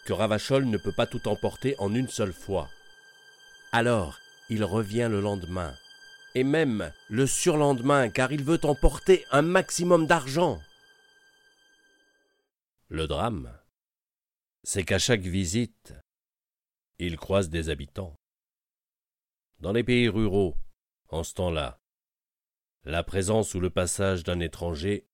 que 0.06 0.14
Ravachol 0.14 0.66
ne 0.66 0.78
peut 0.78 0.92
pas 0.92 1.08
tout 1.08 1.28
emporter 1.28 1.76
en 1.80 1.94
une 1.94 2.10
seule 2.10 2.34
fois. 2.34 2.70
Alors, 3.72 4.20
il 4.50 4.64
revient 4.64 5.08
le 5.10 5.22
lendemain, 5.22 5.76
et 6.36 6.44
même 6.44 6.92
le 7.10 7.28
surlendemain, 7.28 8.10
car 8.10 8.32
il 8.32 8.44
veut 8.44 8.60
emporter 8.64 9.26
un 9.32 9.42
maximum 9.42 10.08
d'argent. 10.08 10.60
Le 12.90 13.08
drame, 13.08 13.58
c'est 14.64 14.84
qu'à 14.84 15.00
chaque 15.00 15.22
visite, 15.22 15.94
il 17.00 17.18
croise 17.18 17.50
des 17.50 17.70
habitants. 17.70 18.16
Dans 19.60 19.72
les 19.72 19.84
pays 19.84 20.10
ruraux, 20.10 20.58
en 21.10 21.24
ce 21.24 21.34
temps-là, 21.36 21.80
la 22.84 23.04
présence 23.04 23.54
ou 23.54 23.60
le 23.60 23.70
passage 23.70 24.24
d'un 24.24 24.40
étranger, 24.40 25.08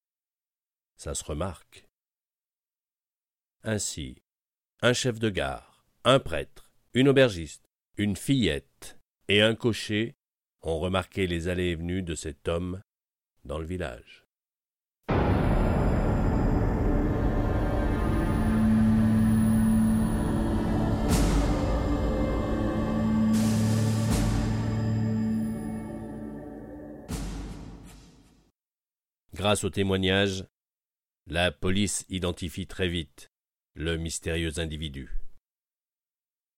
ça 0.95 1.13
se 1.13 1.23
remarque. 1.23 1.85
Ainsi, 3.63 4.21
un 4.81 4.93
chef 4.93 5.17
de 5.17 5.29
gare, 5.29 5.87
un 6.03 6.19
prêtre, 6.19 6.71
une 6.93 7.09
aubergiste, 7.09 7.67
une 7.97 8.15
fillette 8.15 8.99
et 9.27 9.41
un 9.41 9.55
cocher 9.55 10.15
ont 10.61 10.77
remarqué 10.77 11.25
les 11.25 11.47
allées 11.47 11.69
et 11.69 11.75
venues 11.75 12.03
de 12.03 12.13
cet 12.13 12.47
homme 12.47 12.81
dans 13.43 13.57
le 13.57 13.65
village. 13.65 14.25
Grâce 29.33 29.63
aux 29.63 29.69
témoignages, 29.69 30.45
la 31.25 31.51
police 31.51 32.05
identifie 32.09 32.67
très 32.67 32.87
vite 32.87 33.31
le 33.77 33.95
mystérieux 33.95 34.57
individu. 34.57 35.11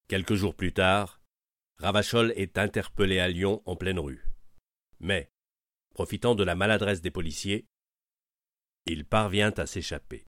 Quelques 0.08 0.36
jours 0.36 0.56
plus 0.56 0.72
tard, 0.72 1.20
Ravachol 1.78 2.32
est 2.38 2.58
interpellé 2.58 3.20
à 3.20 3.28
Lyon 3.28 3.62
en 3.66 3.76
pleine 3.76 4.00
rue. 4.00 4.24
Mais, 5.02 5.30
profitant 5.94 6.34
de 6.34 6.46
la 6.46 6.56
maladresse 6.56 7.02
des 7.02 7.12
policiers, 7.12 7.66
il 8.86 9.04
parvient 9.04 9.52
à 9.58 9.66
s'échapper. 9.66 10.26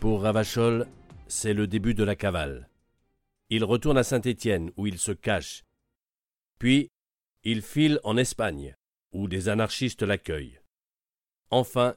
Pour 0.00 0.22
Ravachol, 0.22 0.88
c'est 1.28 1.52
le 1.52 1.66
début 1.66 1.94
de 1.94 2.04
la 2.04 2.16
cavale. 2.16 2.70
Il 3.50 3.64
retourne 3.64 3.98
à 3.98 4.02
Saint-Étienne, 4.02 4.72
où 4.76 4.86
il 4.86 4.98
se 4.98 5.12
cache. 5.12 5.64
Puis, 6.58 6.90
il 7.44 7.62
file 7.62 8.00
en 8.02 8.16
Espagne, 8.16 8.74
où 9.12 9.28
des 9.28 9.48
anarchistes 9.48 10.02
l'accueillent. 10.02 10.60
Enfin, 11.50 11.96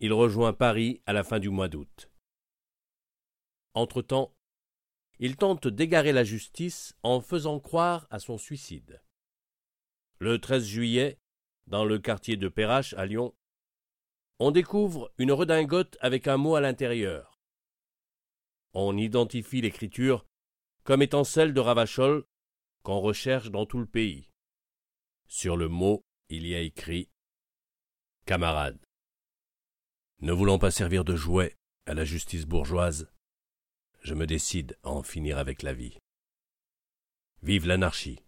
il 0.00 0.12
rejoint 0.12 0.52
Paris 0.52 1.00
à 1.06 1.12
la 1.12 1.24
fin 1.24 1.38
du 1.38 1.48
mois 1.48 1.68
d'août. 1.68 2.10
Entre-temps, 3.74 4.34
il 5.18 5.36
tente 5.36 5.66
d'égarer 5.66 6.12
la 6.12 6.24
justice 6.24 6.94
en 7.02 7.20
faisant 7.20 7.58
croire 7.58 8.06
à 8.10 8.18
son 8.18 8.36
suicide. 8.36 9.00
Le 10.18 10.38
13 10.38 10.64
juillet, 10.64 11.18
dans 11.66 11.84
le 11.84 11.98
quartier 11.98 12.36
de 12.36 12.48
Perrache 12.48 12.94
à 12.94 13.06
Lyon, 13.06 13.34
on 14.38 14.50
découvre 14.50 15.12
une 15.18 15.32
redingote 15.32 15.96
avec 16.00 16.28
un 16.28 16.36
mot 16.36 16.54
à 16.54 16.60
l'intérieur. 16.60 17.35
On 18.78 18.98
identifie 18.98 19.62
l'écriture 19.62 20.26
comme 20.84 21.00
étant 21.00 21.24
celle 21.24 21.54
de 21.54 21.60
Ravachol 21.60 22.26
qu'on 22.82 23.00
recherche 23.00 23.50
dans 23.50 23.64
tout 23.64 23.78
le 23.78 23.86
pays. 23.86 24.28
Sur 25.28 25.56
le 25.56 25.68
mot, 25.68 26.04
il 26.28 26.46
y 26.46 26.54
a 26.54 26.60
écrit 26.60 27.08
Camarade. 28.26 28.78
Ne 30.20 30.30
voulant 30.30 30.58
pas 30.58 30.70
servir 30.70 31.04
de 31.04 31.16
jouet 31.16 31.56
à 31.86 31.94
la 31.94 32.04
justice 32.04 32.44
bourgeoise, 32.44 33.10
je 34.02 34.12
me 34.12 34.26
décide 34.26 34.76
à 34.82 34.90
en 34.90 35.02
finir 35.02 35.38
avec 35.38 35.62
la 35.62 35.72
vie. 35.72 35.96
Vive 37.40 37.66
l'anarchie. 37.66 38.20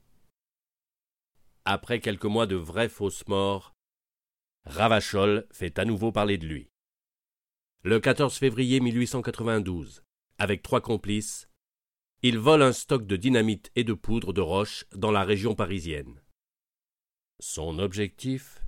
Après 1.67 2.01
quelques 2.01 2.25
mois 2.25 2.47
de 2.47 2.57
vraies 2.57 2.89
fausses 2.89 3.29
morts, 3.29 3.75
Ravachol 4.65 5.47
fait 5.53 5.79
à 5.79 5.85
nouveau 5.85 6.11
parler 6.11 6.39
de 6.39 6.47
lui. 6.47 6.71
Le 7.83 8.01
14 8.01 8.39
février 8.39 8.81
1892, 8.81 10.05
avec 10.39 10.63
trois 10.63 10.81
complices, 10.81 11.49
il 12.23 12.39
vole 12.39 12.63
un 12.63 12.73
stock 12.73 13.07
de 13.07 13.17
dynamite 13.17 13.71
et 13.77 13.85
de 13.85 13.93
poudre 13.93 14.33
de 14.33 14.41
roche 14.41 14.85
dans 14.93 15.11
la 15.11 15.25
région 15.25 15.55
parisienne. 15.55 16.23
Son 17.41 17.79
objectif? 17.79 18.65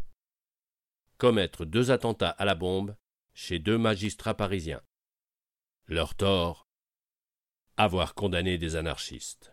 Commettre 1.18 1.64
deux 1.64 1.90
attentats 1.90 2.30
à 2.30 2.44
la 2.44 2.54
bombe 2.54 2.96
chez 3.34 3.58
deux 3.58 3.78
magistrats 3.78 4.36
parisiens. 4.36 4.82
Leur 5.86 6.14
tort? 6.14 6.68
Avoir 7.76 8.14
condamné 8.14 8.58
des 8.58 8.76
anarchistes. 8.76 9.52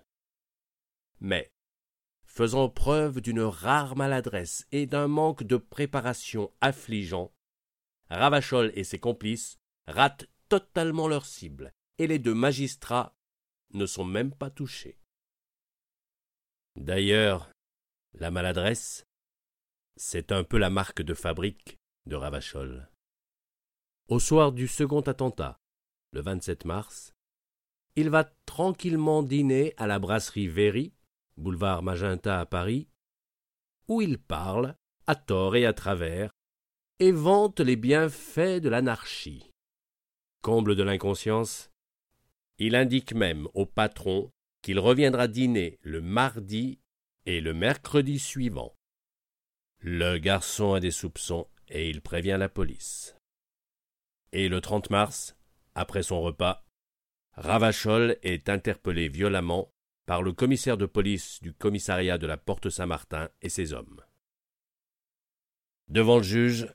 Mais, 1.20 1.52
faisant 2.26 2.70
preuve 2.70 3.22
d'une 3.22 3.42
rare 3.42 3.96
maladresse 3.96 4.68
et 4.72 4.86
d'un 4.86 5.08
manque 5.08 5.44
de 5.44 5.58
préparation 5.58 6.54
affligeant, 6.62 7.34
Ravachol 8.10 8.72
et 8.76 8.84
ses 8.84 9.00
complices 9.00 9.58
ratent 9.88 10.28
totalement 10.50 11.08
leur 11.08 11.26
cible, 11.26 11.74
et 11.98 12.08
les 12.08 12.20
deux 12.20 12.34
magistrats 12.34 13.16
ne 13.74 13.86
sont 13.86 14.06
même 14.06 14.34
pas 14.34 14.50
touchés. 14.50 15.00
D'ailleurs, 16.76 17.50
la 18.14 18.32
maladresse, 18.32 19.06
c'est 19.96 20.32
un 20.32 20.44
peu 20.44 20.58
la 20.58 20.70
marque 20.70 21.02
de 21.02 21.14
fabrique 21.14 21.78
de 22.06 22.16
Ravachol. 22.16 22.90
Au 24.10 24.20
soir 24.20 24.52
du 24.52 24.68
second 24.68 25.02
attentat, 25.02 25.60
le 26.14 26.22
27 26.22 26.66
mars, 26.66 27.14
il 27.96 28.10
va 28.10 28.26
tranquillement 28.46 29.24
dîner 29.24 29.74
à 29.78 29.88
la 29.88 30.00
brasserie 30.00 30.48
Véry, 30.48 30.94
boulevard 31.36 31.82
Magenta 31.82 32.40
à 32.40 32.46
Paris, 32.46 32.88
où 33.88 34.02
il 34.02 34.20
parle, 34.20 34.76
à 35.08 35.16
tort 35.16 35.56
et 35.56 35.66
à 35.66 35.74
travers, 35.74 36.30
et 37.00 37.12
vante 37.12 37.60
les 37.60 37.76
bienfaits 37.76 38.62
de 38.62 38.70
l'anarchie. 38.70 39.52
Comble 40.42 40.76
de 40.76 40.84
l'inconscience, 40.84 41.70
il 42.60 42.76
indique 42.76 43.14
même 43.14 43.48
au 43.54 43.66
patron 43.66 44.32
qu'il 44.62 44.80
reviendra 44.80 45.28
dîner 45.28 45.80
le 45.82 46.02
mardi 46.02 46.80
et 47.26 47.42
le 47.42 47.54
mercredi 47.54 48.20
suivant. 48.20 48.76
Le 49.80 50.18
garçon 50.18 50.74
a 50.74 50.80
des 50.80 50.92
soupçons 50.92 51.48
et 51.68 51.90
il 51.90 52.02
prévient 52.02 52.38
la 52.40 52.50
police. 52.50 53.16
Et 54.32 54.50
le 54.50 54.62
30 54.62 54.90
mars, 54.90 55.36
après 55.76 56.04
son 56.04 56.22
repas, 56.22 56.66
Ravachol 57.34 58.18
est 58.24 58.50
interpellé 58.50 59.10
violemment 59.10 59.72
par 60.08 60.24
le 60.24 60.34
commissaire 60.34 60.78
de 60.78 60.86
police 60.86 61.40
du 61.42 61.54
commissariat 61.54 62.18
de 62.18 62.26
la 62.26 62.38
Porte 62.38 62.70
Saint-Martin 62.70 63.30
et 63.42 63.50
ses 63.50 63.74
hommes. 63.74 64.02
Devant 65.90 66.18
le 66.18 66.24
juge, 66.24 66.74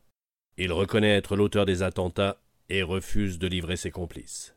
il 0.56 0.72
reconnaît 0.72 1.16
être 1.16 1.34
l'auteur 1.34 1.66
des 1.66 1.82
attentats 1.82 2.40
et 2.68 2.82
refuse 2.82 3.38
de 3.38 3.46
livrer 3.48 3.76
ses 3.76 3.90
complices. 3.90 4.54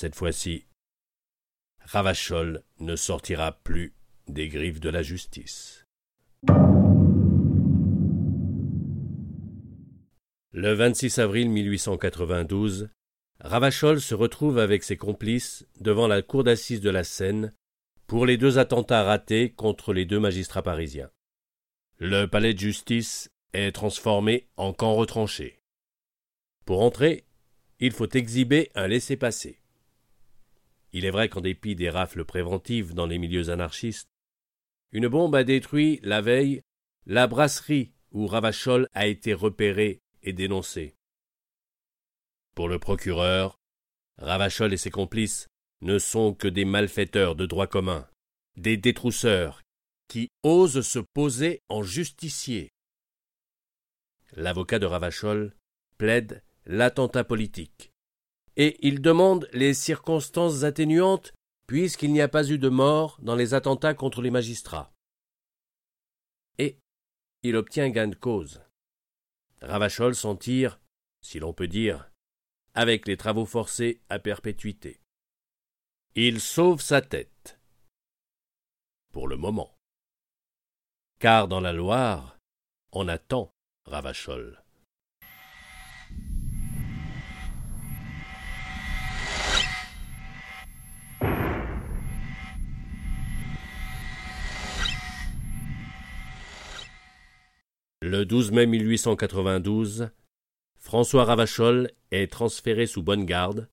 Cette 0.00 0.14
fois-ci, 0.14 0.64
Ravachol 1.80 2.62
ne 2.78 2.94
sortira 2.94 3.50
plus 3.50 3.96
des 4.28 4.46
griffes 4.46 4.78
de 4.78 4.90
la 4.90 5.02
justice. 5.02 5.86
Le 10.52 10.72
26 10.72 11.18
avril 11.18 11.50
1892, 11.50 12.90
Ravachol 13.40 14.00
se 14.00 14.14
retrouve 14.14 14.60
avec 14.60 14.84
ses 14.84 14.96
complices 14.96 15.66
devant 15.80 16.06
la 16.06 16.22
cour 16.22 16.44
d'assises 16.44 16.80
de 16.80 16.90
la 16.90 17.02
Seine 17.02 17.52
pour 18.06 18.24
les 18.24 18.36
deux 18.36 18.58
attentats 18.58 19.02
ratés 19.02 19.50
contre 19.50 19.92
les 19.92 20.04
deux 20.04 20.20
magistrats 20.20 20.62
parisiens. 20.62 21.10
Le 21.96 22.26
palais 22.26 22.54
de 22.54 22.60
justice 22.60 23.32
est 23.52 23.72
transformé 23.72 24.46
en 24.56 24.72
camp 24.72 24.94
retranché. 24.94 25.58
Pour 26.66 26.82
entrer, 26.82 27.24
il 27.80 27.90
faut 27.90 28.08
exhiber 28.10 28.70
un 28.76 28.86
laissez-passer. 28.86 29.58
Il 30.92 31.04
est 31.04 31.10
vrai 31.10 31.28
qu'en 31.28 31.40
dépit 31.40 31.74
des 31.74 31.90
rafles 31.90 32.24
préventives 32.24 32.94
dans 32.94 33.06
les 33.06 33.18
milieux 33.18 33.50
anarchistes, 33.50 34.08
une 34.92 35.08
bombe 35.08 35.34
a 35.34 35.44
détruit 35.44 36.00
la 36.02 36.20
veille 36.20 36.62
la 37.06 37.26
brasserie 37.26 37.92
où 38.12 38.26
Ravachol 38.26 38.86
a 38.92 39.06
été 39.06 39.32
repéré 39.32 40.02
et 40.22 40.32
dénoncé. 40.32 40.94
Pour 42.54 42.68
le 42.68 42.78
procureur, 42.78 43.56
Ravachol 44.18 44.72
et 44.72 44.76
ses 44.76 44.90
complices 44.90 45.48
ne 45.80 45.98
sont 45.98 46.34
que 46.34 46.48
des 46.48 46.64
malfaiteurs 46.64 47.34
de 47.34 47.46
droit 47.46 47.66
commun, 47.66 48.08
des 48.56 48.76
détrousseurs 48.76 49.62
qui 50.08 50.28
osent 50.42 50.86
se 50.86 50.98
poser 50.98 51.62
en 51.68 51.82
justiciers. 51.82 52.70
L'avocat 54.32 54.78
de 54.78 54.86
Ravachol 54.86 55.54
plaide 55.96 56.42
l'attentat 56.66 57.24
politique 57.24 57.90
et 58.58 58.76
il 58.86 59.00
demande 59.00 59.48
les 59.52 59.72
circonstances 59.72 60.64
atténuantes 60.64 61.32
puisqu'il 61.66 62.12
n'y 62.12 62.20
a 62.20 62.28
pas 62.28 62.50
eu 62.50 62.58
de 62.58 62.68
mort 62.68 63.18
dans 63.22 63.36
les 63.36 63.54
attentats 63.54 63.94
contre 63.94 64.20
les 64.20 64.30
magistrats. 64.30 64.92
Et 66.58 66.78
il 67.42 67.56
obtient 67.56 67.88
gain 67.88 68.08
de 68.08 68.16
cause. 68.16 68.60
Ravachol 69.62 70.14
s'en 70.14 70.34
tire, 70.34 70.80
si 71.22 71.38
l'on 71.38 71.52
peut 71.52 71.68
dire, 71.68 72.10
avec 72.74 73.06
les 73.06 73.16
travaux 73.16 73.46
forcés 73.46 74.00
à 74.08 74.18
perpétuité. 74.18 75.00
Il 76.14 76.40
sauve 76.40 76.80
sa 76.80 77.00
tête. 77.00 77.60
Pour 79.12 79.28
le 79.28 79.36
moment. 79.36 79.76
Car 81.20 81.48
dans 81.48 81.60
la 81.60 81.72
Loire, 81.72 82.38
on 82.92 83.08
attend 83.08 83.52
Ravachol. 83.84 84.62
Le 98.10 98.24
12 98.24 98.52
mai 98.52 98.64
1892, 98.64 100.08
François 100.78 101.24
Ravachol 101.26 101.90
est 102.10 102.32
transféré 102.32 102.86
sous 102.86 103.02
bonne 103.02 103.26
garde, 103.26 103.68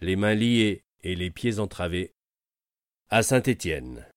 les 0.00 0.16
mains 0.16 0.32
liées 0.32 0.86
et 1.02 1.14
les 1.14 1.30
pieds 1.30 1.58
entravés, 1.58 2.14
à 3.10 3.22
Saint-Étienne. 3.22 4.08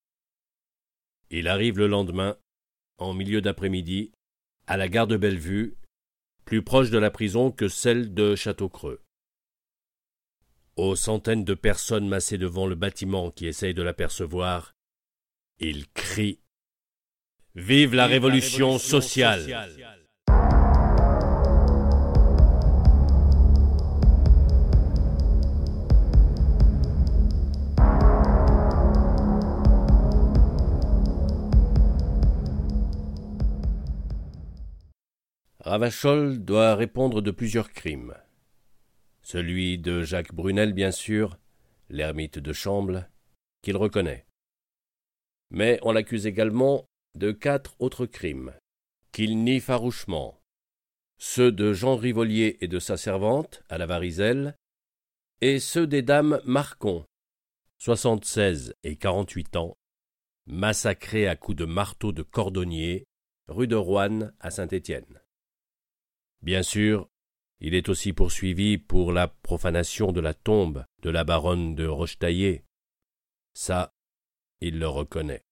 Il 1.31 1.49
arrive 1.49 1.79
le 1.79 1.87
lendemain, 1.87 2.37
en 2.97 3.13
milieu 3.13 3.41
d'après-midi, 3.41 4.13
à 4.67 4.77
la 4.77 4.87
gare 4.87 5.05
de 5.05 5.17
Bellevue, 5.17 5.75
plus 6.45 6.63
proche 6.63 6.89
de 6.89 6.97
la 6.97 7.11
prison 7.11 7.51
que 7.51 7.67
celle 7.67 8.13
de 8.13 8.35
Château-Creux. 8.35 9.01
Aux 10.77 10.95
centaines 10.95 11.43
de 11.43 11.55
personnes 11.55 12.07
massées 12.07 12.37
devant 12.37 12.67
le 12.67 12.75
bâtiment 12.75 13.31
qui 13.31 13.47
essayent 13.47 13.73
de 13.73 13.83
l'apercevoir, 13.83 14.75
il 15.59 15.89
crie 15.89 16.39
Vive 17.57 17.95
la 17.95 18.05
révolution 18.05 18.77
sociale 18.77 19.67
Ravachol 35.59 36.37
doit 36.45 36.75
répondre 36.75 37.23
de 37.23 37.31
plusieurs 37.31 37.71
crimes. 37.73 38.13
Celui 39.23 39.79
de 39.79 40.03
Jacques 40.03 40.33
Brunel, 40.33 40.73
bien 40.73 40.91
sûr, 40.91 41.39
l'ermite 41.89 42.37
de 42.37 42.53
Chamble, 42.53 43.09
qu'il 43.63 43.77
reconnaît. 43.77 44.27
Mais 45.49 45.79
on 45.81 45.91
l'accuse 45.91 46.27
également 46.27 46.86
de 47.17 47.31
quatre 47.31 47.75
autres 47.79 48.05
crimes, 48.05 48.53
qu'il 49.11 49.43
nie 49.43 49.59
farouchement, 49.59 50.39
ceux 51.17 51.51
de 51.51 51.73
Jean 51.73 51.95
Rivolier 51.95 52.57
et 52.61 52.67
de 52.67 52.79
sa 52.79 52.95
servante, 52.95 53.63
à 53.69 53.77
la 53.77 53.85
Varizelle, 53.85 54.55
et 55.41 55.59
ceux 55.59 55.87
des 55.87 56.01
dames 56.01 56.39
Marcon, 56.45 57.05
soixante-seize 57.77 58.75
et 58.83 58.95
quarante-huit 58.95 59.55
ans, 59.55 59.77
massacrées 60.45 61.27
à 61.27 61.35
coups 61.35 61.57
de 61.57 61.65
marteau 61.65 62.11
de 62.11 62.23
cordonnier, 62.23 63.05
rue 63.47 63.67
de 63.67 63.75
Roanne 63.75 64.33
à 64.39 64.51
Saint-Étienne. 64.51 65.21
Bien 66.41 66.63
sûr, 66.63 67.09
il 67.59 67.73
est 67.73 67.89
aussi 67.89 68.13
poursuivi 68.13 68.77
pour 68.77 69.11
la 69.11 69.27
profanation 69.27 70.11
de 70.11 70.21
la 70.21 70.33
tombe 70.33 70.85
de 71.01 71.09
la 71.09 71.23
baronne 71.23 71.75
de 71.75 71.87
Rochetaillé. 71.87 72.63
Ça, 73.53 73.93
il 74.61 74.77
le 74.79 74.87
reconnaît. 74.87 75.43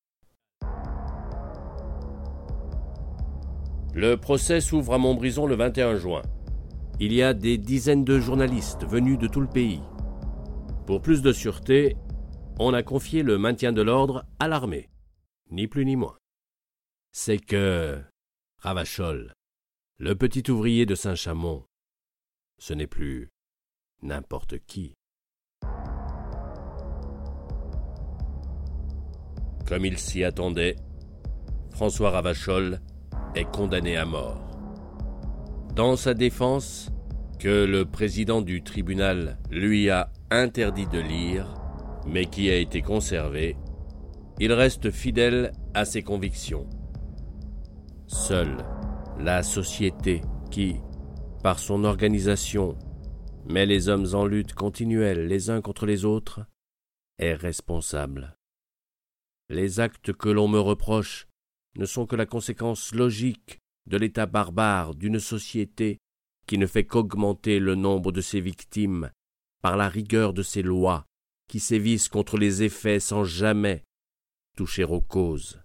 Le 3.96 4.18
procès 4.18 4.60
s'ouvre 4.60 4.96
à 4.96 4.98
Montbrison 4.98 5.46
le 5.46 5.56
21 5.56 5.96
juin. 5.96 6.22
Il 7.00 7.14
y 7.14 7.24
a 7.24 7.34
des 7.34 7.58
dizaines 7.58 8.04
de 8.04 8.20
journalistes 8.20 8.84
venus 8.86 9.18
de 9.18 9.26
tout 9.26 9.40
le 9.40 9.48
pays. 9.48 9.82
Pour 10.86 11.02
plus 11.02 11.22
de 11.22 11.32
sûreté, 11.32 11.96
on 12.60 12.74
a 12.74 12.84
confié 12.84 13.24
le 13.24 13.38
maintien 13.38 13.72
de 13.72 13.82
l'ordre 13.82 14.26
à 14.38 14.50
l'armée, 14.50 14.90
ni 15.50 15.68
plus 15.68 15.86
ni 15.86 15.96
moins. 15.96 16.18
C'est 17.14 17.38
que 17.38 17.98
Ravachol, 18.60 19.34
le 19.98 20.14
petit 20.14 20.52
ouvrier 20.52 20.86
de 20.86 20.94
Saint-Chamond, 20.94 21.64
ce 22.58 22.74
n'est 22.74 22.88
plus 22.88 23.30
n'importe 24.02 24.60
qui. 24.68 24.94
Comme 29.66 29.86
il 29.86 29.98
s'y 29.98 30.26
attendait, 30.26 30.76
François 31.72 32.10
Ravachol 32.10 32.82
est 33.36 33.52
condamné 33.52 33.98
à 33.98 34.06
mort. 34.06 34.42
Dans 35.76 35.96
sa 35.96 36.14
défense, 36.14 36.92
que 37.40 37.66
le 37.66 37.86
président 37.86 38.42
du 38.42 38.64
tribunal 38.64 39.38
lui 39.52 39.90
a 39.90 40.10
interdit 40.32 40.88
de 40.88 41.00
lire, 41.00 41.54
mais 42.08 42.26
qui 42.26 42.50
a 42.50 42.56
été 42.56 42.82
conservé, 42.82 43.58
il 44.40 44.54
reste 44.54 44.92
fidèle 44.92 45.52
à 45.74 45.86
ses 45.86 46.02
convictions. 46.02 46.68
Seule 48.08 48.58
la 49.20 49.44
société 49.44 50.22
qui, 50.52 50.78
par 51.44 51.60
son 51.60 51.84
organisation, 51.84 52.78
met 53.48 53.66
les 53.66 53.90
hommes 53.90 54.08
en 54.14 54.26
lutte 54.26 54.54
continuelle 54.54 55.28
les 55.28 55.50
uns 55.50 55.62
contre 55.62 55.86
les 55.86 56.06
autres, 56.06 56.46
est 57.20 57.34
responsable. 57.34 58.38
Les 59.50 59.80
actes 59.80 60.14
que 60.14 60.30
l'on 60.30 60.48
me 60.48 60.60
reproche 60.60 61.28
ne 61.76 61.86
sont 61.86 62.06
que 62.06 62.16
la 62.16 62.26
conséquence 62.26 62.94
logique 62.94 63.60
de 63.88 63.98
l'état 63.98 64.26
barbare 64.26 64.96
d'une 64.96 65.20
société 65.20 66.00
qui 66.48 66.58
ne 66.58 66.68
fait 66.68 66.86
qu'augmenter 66.86 67.60
le 67.60 67.76
nombre 67.76 68.12
de 68.12 68.22
ses 68.22 68.40
victimes 68.40 69.12
par 69.62 69.78
la 69.78 69.90
rigueur 69.90 70.34
de 70.34 70.44
ses 70.44 70.62
lois, 70.62 71.06
qui 71.48 71.60
sévissent 71.60 72.10
contre 72.10 72.38
les 72.38 72.64
effets 72.64 73.00
sans 73.00 73.24
jamais 73.24 73.84
toucher 74.56 74.84
aux 74.84 75.02
causes. 75.02 75.60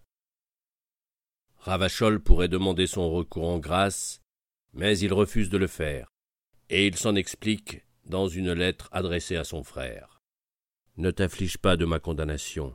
Ravachol 1.59 2.21
pourrait 2.21 2.49
demander 2.49 2.87
son 2.87 3.11
recours 3.11 3.49
en 3.49 3.59
grâce, 3.59 4.21
mais 4.73 4.99
il 4.99 5.13
refuse 5.13 5.51
de 5.51 5.59
le 5.59 5.67
faire, 5.67 6.09
et 6.71 6.87
il 6.87 6.97
s'en 6.97 7.15
explique 7.15 7.85
dans 8.07 8.29
une 8.29 8.53
lettre 8.53 8.89
adressée 8.93 9.37
à 9.37 9.45
son 9.45 9.63
frère. 9.63 10.21
Ne 10.97 11.11
t'afflige 11.11 11.59
pas 11.59 11.77
de 11.77 11.85
ma 11.85 11.99
condamnation. 11.99 12.75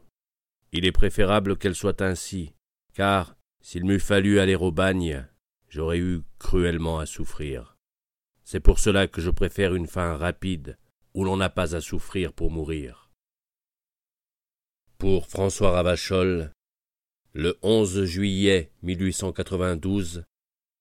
Il 0.72 0.86
est 0.86 0.92
préférable 0.92 1.58
qu'elle 1.58 1.76
soit 1.76 2.02
ainsi, 2.02 2.54
car 2.96 3.36
s'il 3.62 3.86
m'eût 3.86 4.00
fallu 4.00 4.40
aller 4.40 4.56
au 4.56 4.72
bagne, 4.72 5.28
j'aurais 5.70 6.00
eu 6.00 6.22
cruellement 6.40 6.98
à 6.98 7.06
souffrir. 7.06 7.78
C'est 8.44 8.60
pour 8.60 8.80
cela 8.80 9.08
que 9.08 9.22
je 9.22 9.30
préfère 9.30 9.76
une 9.76 9.88
fin 9.88 10.16
rapide, 10.16 10.78
où 11.14 11.24
l'on 11.24 11.38
n'a 11.38 11.50
pas 11.50 11.76
à 11.76 11.82
souffrir 11.82 12.32
pour 12.34 12.52
mourir. 12.52 13.12
Pour 14.98 15.28
François 15.28 15.72
Ravachol, 15.72 16.52
le 17.34 17.58
11 17.64 18.06
juillet 18.06 18.72
1892, 18.84 20.24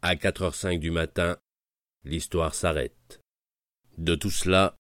à 0.03 0.15
4h05 0.15 0.79
du 0.79 0.91
matin, 0.91 1.37
l'histoire 2.05 2.55
s'arrête. 2.55 3.21
De 3.99 4.15
tout 4.15 4.31
cela, 4.31 4.77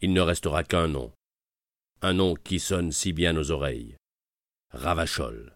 il 0.00 0.12
ne 0.12 0.20
restera 0.20 0.64
qu'un 0.64 0.88
nom. 0.88 1.12
Un 2.02 2.14
nom 2.14 2.34
qui 2.34 2.58
sonne 2.58 2.92
si 2.92 3.12
bien 3.12 3.36
aux 3.36 3.50
oreilles. 3.50 3.96
Ravachol. 4.70 5.55